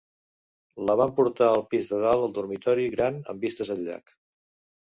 La 0.89 0.95
van 1.01 1.13
portar 1.19 1.49
al 1.57 1.61
pis 1.75 1.89
de 1.91 2.01
dalt 2.05 2.25
al 2.29 2.35
dormitori 2.39 2.89
gran 2.97 3.23
amb 3.35 3.47
vistes 3.49 3.73
al 3.77 3.87
llac. 3.91 4.19